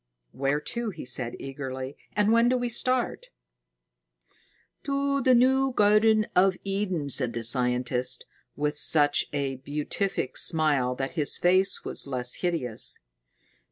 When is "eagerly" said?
1.37-1.95